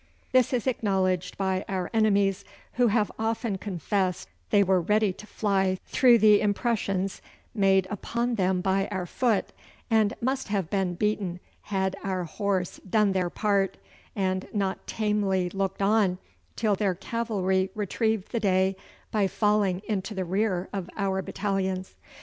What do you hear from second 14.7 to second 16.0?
tamely looked